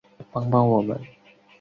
[0.31, 0.99] 帮帮我们